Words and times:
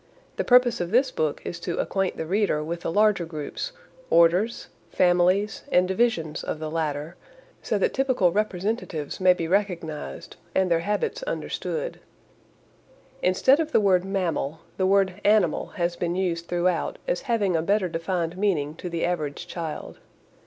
The 0.37 0.43
purpose 0.43 0.81
of 0.81 0.89
this 0.89 1.11
book 1.11 1.43
is 1.45 1.59
to 1.59 1.77
acquaint 1.77 2.17
the 2.17 2.25
reader 2.25 2.63
with 2.63 2.81
the 2.81 2.91
larger 2.91 3.23
groups 3.23 3.71
orders, 4.09 4.67
families, 4.89 5.61
and 5.71 5.87
divisions 5.87 6.43
of 6.43 6.57
the 6.57 6.71
latter, 6.71 7.15
so 7.61 7.77
that 7.77 7.93
typical 7.93 8.31
representatives 8.31 9.19
may 9.19 9.33
be 9.35 9.47
recognized 9.47 10.37
and 10.55 10.71
their 10.71 10.79
habits 10.79 11.21
understood. 11.27 11.99
Instead 13.21 13.59
of 13.59 13.73
the 13.73 13.79
word 13.79 14.03
mammal, 14.03 14.61
the 14.77 14.87
word 14.87 15.21
animal 15.23 15.67
has 15.75 15.95
been 15.95 16.15
used 16.15 16.47
throughout 16.47 16.97
as 17.07 17.21
having 17.29 17.55
a 17.55 17.61
better 17.61 17.87
defined 17.87 18.35
meaning 18.39 18.73
to 18.77 18.89
the 18.89 19.05
average 19.05 19.45
child. 19.45 19.99